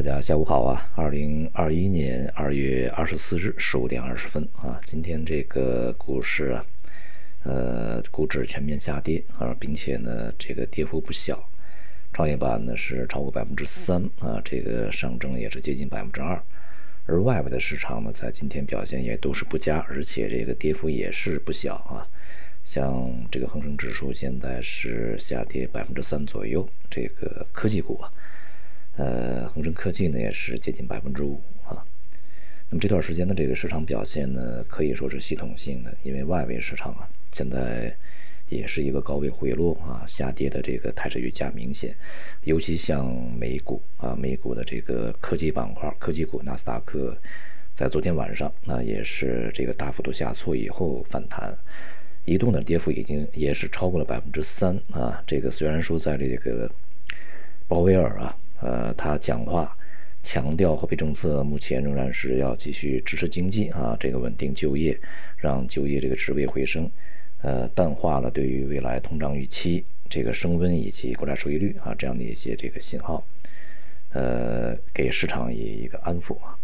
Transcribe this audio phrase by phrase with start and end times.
[0.00, 0.90] 大家下午好啊！
[0.94, 6.64] 二零二一年二月二十四日十五点二十分啊，今天这个股市啊，
[7.42, 11.46] 呃，股指全面下跌啊，并且呢，这个跌幅不小，
[12.14, 16.42] 创业板呢是超过百分之三啊，这个上证也是接近百分之二，
[17.04, 22.08] 而外围的市场呢，在今天表现也都是不佳，而且这个跌幅也是不小啊，
[22.64, 28.10] 像这个恒生指数现在是下跌百分之三左右，这个科技股啊。
[28.96, 31.82] 呃，恒生科技呢也是接近百分之五啊。
[32.68, 37.96] 那么这段时间的这个市场表现呢，可以说是系统性的，因为外围市场啊现在
[38.48, 41.94] 也是一个高位回落啊，下跌的这个态势愈加明显。
[42.44, 43.06] 尤其像
[43.38, 47.16] 美股啊，美股的这个科技板块、科技股，纳斯达克
[47.74, 51.56] 在昨天晚上那也是这个大幅度下挫以后反弹，
[52.24, 55.22] 一度呢跌幅已经也是超过了百分之三啊。
[55.26, 56.70] 这个虽然说在这个
[57.66, 58.36] 鲍威尔啊。
[58.60, 59.76] 呃，他讲话
[60.22, 64.98] 强调货币政策目前仍然是要继续支持经济啊，这个稳定就业，
[65.36, 66.90] 让就业这个职位回升，
[67.40, 73.26] 呃，淡化了对于未来通胀预期这个升温以及国债收益率啊这样的一些这个信号，
[74.12, 76.54] 呃，给市场以一个安抚啊，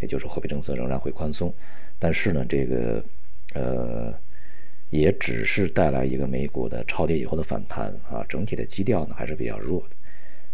[0.00, 1.52] 也就是货币政策仍然会宽松，
[1.98, 3.04] 但是呢，这个
[3.52, 4.14] 呃，
[4.88, 9.96] 也只是带来一个美股的超跌以后的反弹啊，整体的基调呢还是比较弱的。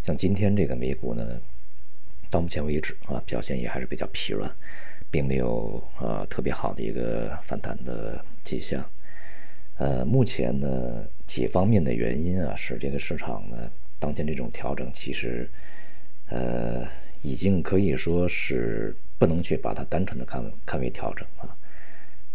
[0.02, 1.40] 像今天这个美股呢，
[2.30, 4.50] 到目前为止啊，表现也还是比较疲软，
[5.10, 8.84] 并没有呃特别好的一个反弹的迹象。
[9.76, 15.48] 呃，目前呢几方面的原因啊，使这个市场呢当前这种调整，其实
[16.28, 16.86] 呃
[17.22, 21.56] 已经可以说是不能去把它单纯的看看为调整啊。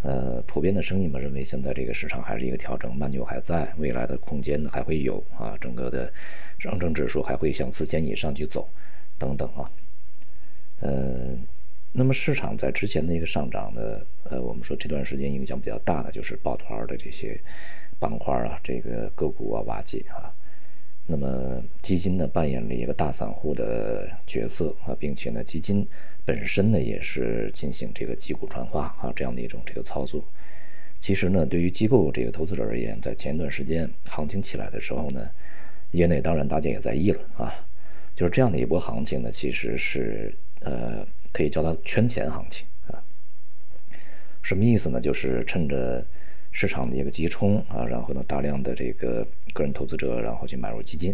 [0.06, 6.14] 呃，普遍的声音嘛，认为现在这个市场还是一个调整，慢牛还在，未来的空间还会有啊，整个的
[6.60, 8.70] 上证指数还会向四千以上去走，
[9.18, 9.72] 等等啊。
[10.82, 11.36] 呃，
[11.92, 13.82] 那么市场在之前的一个上涨呢，
[14.30, 17.36] 呃，我们说这段时间影响比较大的就是抱团的这些
[17.98, 20.32] 板块啊，这个个股啊瓦解啊。
[21.08, 25.88] 那么基金呢扮演了一个大散户的角色啊，并且呢基金
[26.26, 30.24] 本身呢也是进行这个击鼓传花啊这样的一种这个操作。
[31.00, 35.30] 其实呢对于机构这个投资者而言，在前一段时间行情起来的时候呢，
[35.92, 37.54] 业内当然大家也在议论啊，
[38.16, 42.98] 就是这样的一波行情呢，其实是呃可以叫它圈钱行情啊。
[44.42, 45.00] 什么意思呢？
[45.00, 46.06] 就是趁着。
[46.58, 51.14] 市场的一个急冲啊，然后呢，大量的这个个人投资者，然后去买入基金，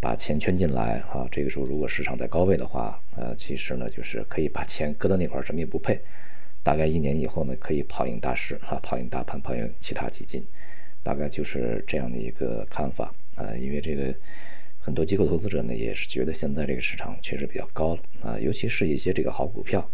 [0.00, 1.26] 把钱圈进来啊。
[1.30, 5.98] 这个时候，如果市场在高位的话，呃，其实呢，就是可以把钱搁到那块儿，什么也不配。
[6.62, 10.44] 大概一年以后呢，可以跑赢大市啊，跑赢大盘，跑赢其他基金，
[11.02, 13.54] 大概就是这样的一个看法啊。
[13.56, 14.14] 因为这个
[14.78, 19.88] 很多机构投资者呢，也是觉得现在这个市场确实比较高了啊，尤其是一些这个好股票。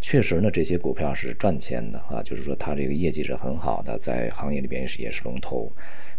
[0.00, 5.72] 确实呢，这些股票是赚钱的啊，就是说它这个业绩是很好的，在行业里边是也是龙头，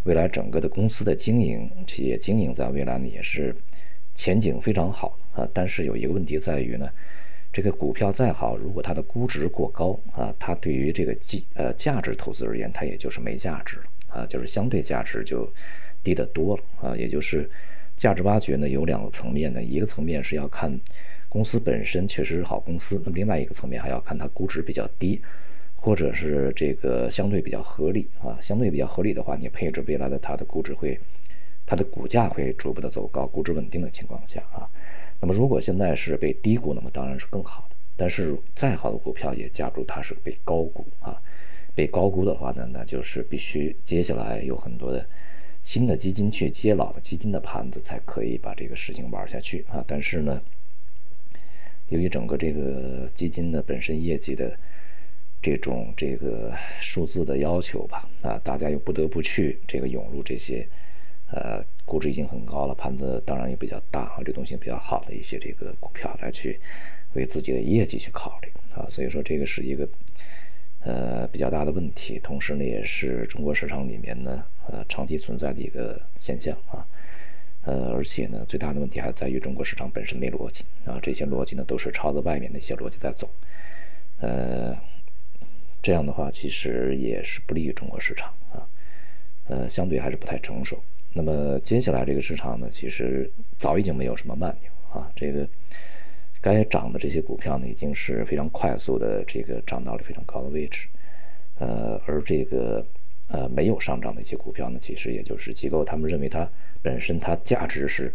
[0.04, 3.56] 未来整个的公司的经营，企业经营在未来呢也是
[4.16, 5.48] 前景非常好啊。
[5.54, 6.90] 但是有一个问题在于呢，
[7.52, 15.52] 这个股票再好，如果它的估值过高啊，它对于这个价呃价值投资而言，它也就是没价值了啊，就是相对价值就
[16.04, 16.96] 低得多了啊。
[16.96, 17.50] 也就是
[17.98, 20.80] 价值挖掘呢有两个层面呢，一个层面是要看。
[21.32, 25.22] 公司本身确实是好公司，那么另外一个层面还要看它估值比较低，
[25.82, 31.00] 或者是这个相对比较合理啊，相对比较合理的话，你配置未来的它的估值会，
[31.66, 34.70] 它的股价会逐步的走高，估值稳定的情况下啊，
[35.22, 37.76] 那么如果现在是被低估，那么当然是更好的。
[37.96, 41.20] 但是再好的股票也假如它是被高估啊，
[41.74, 45.06] 被高估的话呢，那就是必须接下来有很多的
[45.64, 49.84] 新的基金去接老的基金的盘子，才可以把这个事情玩下去啊。
[49.88, 50.42] 但是呢。
[51.92, 54.56] 由于整个这个基金的本身业绩的
[55.42, 60.68] 这种这个数字的要求吧，啊，大家又不得不去这个涌入这些，
[61.32, 66.60] 呃，估值已经很高了，盘子当然也比较大，流动性比较好的一些这个股票来去
[67.14, 69.88] 为自己的业绩去考虑啊，所以说这个是一个
[70.82, 76.86] 呃比较大的问题，同时呢，也是中国市场里面呢呃长期存在的一个现象啊。
[77.64, 83.30] 呃，而且呢，最大的问题还在于中国市场本身没逻辑啊，这些逻辑呢都是朝着外面的一些逻辑在走，
[84.22, 84.76] 呃，
[85.82, 88.68] 这样的话其实也是不利于中国市场啊，
[89.48, 90.82] 呃，相对还是不太成熟。
[91.14, 95.48] 那么接下来这个市场呢，其实早已经没有什么慢牛啊，这个
[96.42, 100.88] 该涨的这些股票呢，已经是非常快速的这个涨到了非常高的位置，
[101.60, 102.86] 呃，而这个。
[103.32, 106.50] 呃，没有上涨的一些股票呢，其实也就是机构他们认为它
[106.82, 108.12] 本身它价值是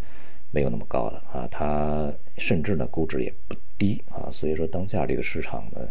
[0.50, 5.88] 没有那么高了啊，它甚至呢估值也不低啊，所以说当下这个市场呢，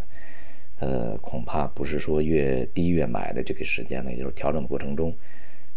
[0.80, 5.14] 呃，恐怕不是说越低越买的这个时间呢，也就是调整的过程中，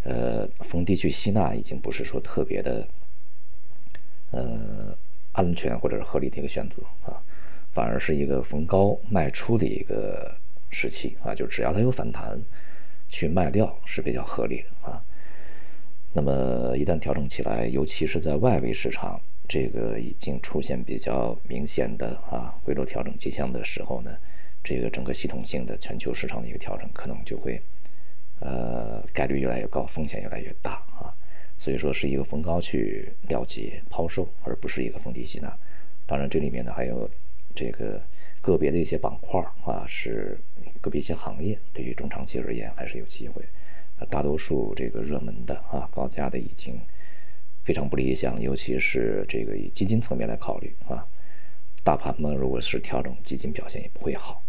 [0.03, 2.87] 呃，逢低去吸纳已经不是说特别的，
[4.31, 4.97] 呃，
[5.33, 7.21] 安全或者是合理的一个选择啊，
[7.73, 10.35] 反而是一个逢高卖出的一个
[10.71, 12.41] 时期啊，就只要它有反弹，
[13.07, 15.03] 去卖掉是比较合理的啊。
[16.13, 24.17] 那么一旦调整起来，尤其是在外围市场，这个已经出现比较明显的啊回落调整迹象的时候呢，
[24.63, 27.61] 这个整个系统性的全球市场的一个调整可能就会，
[28.39, 31.13] 呃概率越来越高，风险越来越大啊。
[31.57, 35.57] 所以说是一个逢高去了结抛售，而不是一个逢低吸纳。
[36.05, 37.09] 当然这里面呢还有
[37.55, 38.01] 这个
[38.41, 40.37] 个别的一些板块啊，是
[40.81, 43.41] 个别一些行业，对于中长期而言还是有机会。
[44.09, 46.79] 大多数这个热门的啊高价的已经
[47.63, 51.03] 非常不理想，尤其是这个以基金层面来考虑啊，
[51.83, 54.43] 大盘呢如果是调整，基金表现也不会好。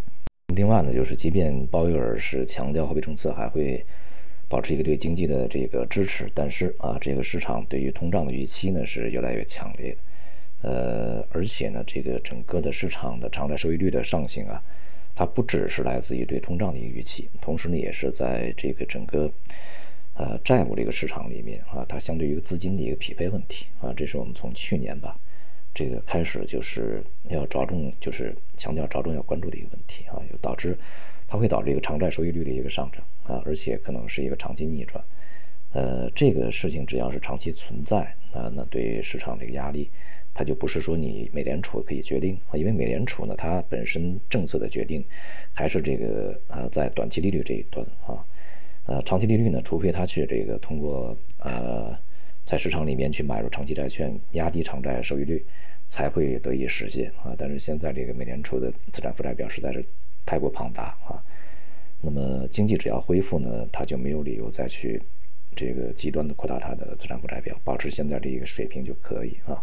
[0.54, 3.84] 另外呢，就是即便鲍威尔是强调货币政策还会
[4.48, 9.94] 保持一个对经济的这个支持，但是啊，这个市场对于通胀的预期呢是越来越强烈，
[10.62, 14.62] 呃，而且呢，这个整个的市场的偿债收益率的上行啊。
[15.14, 19.30] 它不只是来自于对通胀的一个预期，同时呢，也是在这个整个
[20.14, 25.18] 呃债务这个市场里面啊，它相对于资金的一个匹配问题啊，这是我们从去年吧
[25.78, 30.76] 这个开始就是要着重就是强调着重要关注的一个问题啊，就导致
[31.28, 35.00] 它会导致一个偿债收益率的一个上涨啊，而且可能是一个长期逆转，
[35.72, 37.98] 呃，这个事情只要是长期存在
[38.32, 39.88] 啊，那对市场这个压力。
[40.34, 45.04] 它就不是说你美联储可以决定啊，因为美联储呢，它本身政策的决定
[45.52, 48.24] 还是这个呃在短期利率这一端啊，
[48.86, 51.96] 呃长期利率呢，除非它去这个通过呃
[52.44, 55.44] 在市场里面去买入长期债券，压低偿债收益率，
[55.88, 57.34] 才会得以实现啊。
[57.36, 59.84] 但是现在这个美联储的资产负债表实在是
[60.24, 61.22] 太过庞大啊，
[62.00, 65.02] 那么经济只要恢复呢，它就没有理由再去
[65.56, 69.62] 这个极端的扩大它的资产负债表，保持现在这一个水平就可以啊。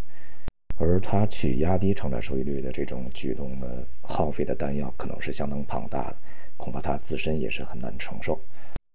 [0.78, 3.66] 而它去压低偿债收益率的这种举动呢，
[4.02, 6.18] 耗费的弹药可能是相当庞大的，
[6.58, 8.38] 恐怕它自身也是很难承受。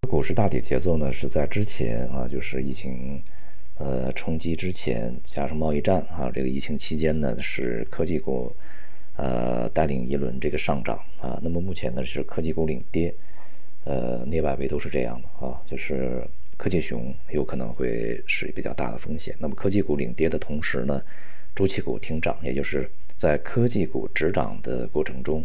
[0.07, 3.23] 股市大体节奏呢，是在之前啊，就是疫情
[3.81, 8.55] 呃冲击之前，加上贸易战啊，这个疫情期间呢，是科技股
[9.17, 11.41] 呃带领一轮这个上涨啊。
[11.43, 13.15] 那么目前呢，是科技股领跌，
[13.85, 16.23] 呃，内外围都是这样的啊，就是
[16.59, 19.35] 科技熊有可能会是比较大的风险。
[19.39, 21.03] 那么科技股领跌的同时呢？
[21.57, 25.45] 周期股停涨，也就是在科技股止涨的过程中，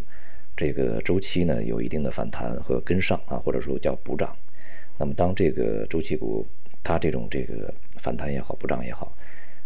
[0.56, 4.36] 这个周期呢有一定的反弹和跟上啊，或者说叫补涨。
[4.98, 6.46] 那么当这个周期股
[6.86, 9.12] 它这种这个反弹也好，补涨也好，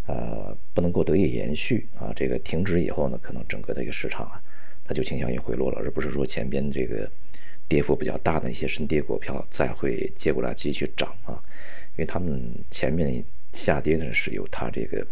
[0.08, 4.42] 呃，不能够得以延续啊，这个停止以后呢，可能整个的一个市场啊，
[4.86, 7.12] 它就倾向于回落了，而不是说前边这个
[7.68, 11.36] 跌幅比较大的一些深跌股票再会接过来继续涨啊，
[11.98, 13.22] 因为他们前面
[13.52, 15.06] 下跌呢是有它这个。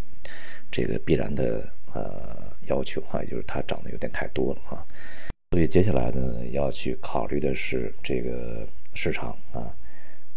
[0.69, 4.86] 这个必然的呃要求哈，也就是它涨得有点太多了哈，
[5.51, 9.74] 所以接下来呢要去考虑的是这个市场啊，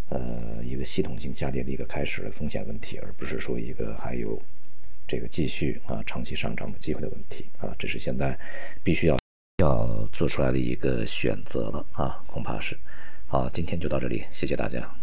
[0.08, 0.49] 呃
[0.84, 4.40] 系统性下跌的一个开始的风险问题，而不是说一个还有
[5.06, 8.38] 这个继续啊长期上涨的机会的问题啊，这是现在
[8.82, 9.18] 必须要
[9.62, 12.76] 要做出来的一个选择了啊，恐怕是
[13.26, 14.99] 好，今天就到这里，谢谢大家。